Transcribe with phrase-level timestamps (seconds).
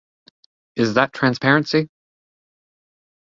[0.75, 1.87] Is that transparency?